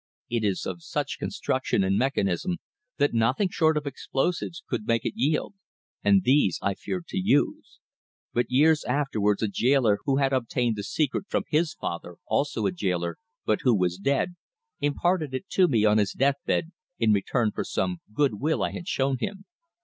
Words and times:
It 0.31 0.43
is 0.43 0.65
of 0.65 0.81
such 0.81 1.19
construction 1.19 1.83
and 1.83 1.95
mechanism 1.95 2.57
that 2.97 3.13
nothing 3.13 3.49
short 3.49 3.77
of 3.77 3.85
explosives 3.85 4.63
could 4.67 4.87
make 4.87 5.05
it 5.05 5.13
yield, 5.15 5.53
and 6.03 6.23
these 6.23 6.57
I 6.59 6.73
feared 6.73 7.05
to 7.09 7.19
use. 7.19 7.77
But 8.33 8.49
years 8.49 8.83
afterwards 8.83 9.43
a 9.43 9.47
gaoler 9.47 9.99
who 10.05 10.17
had 10.17 10.33
obtained 10.33 10.75
the 10.75 10.83
secret 10.83 11.25
from 11.29 11.43
his 11.49 11.75
father, 11.75 12.15
also 12.25 12.65
a 12.65 12.71
gaoler, 12.71 13.17
but 13.45 13.59
who 13.61 13.77
was 13.77 13.99
dead, 13.99 14.33
imparted 14.79 15.35
it 15.35 15.47
to 15.49 15.67
me 15.67 15.85
on 15.85 15.99
his 15.99 16.13
death 16.13 16.39
bed 16.47 16.71
in 16.97 17.13
return 17.13 17.51
for 17.51 17.63
some 17.63 18.01
good 18.11 18.39
will 18.39 18.63
I 18.63 18.71
had 18.71 18.87
shown 18.87 19.17
him. 19.19 19.45